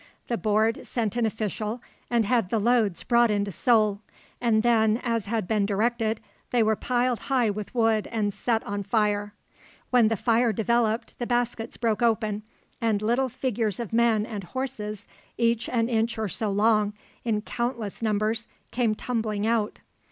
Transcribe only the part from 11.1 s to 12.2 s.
the baskets broke